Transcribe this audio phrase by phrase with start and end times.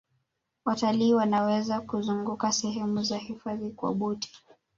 [0.65, 4.31] watalii Wanaweza kuzunguka sehemu za hifadhi kwa boti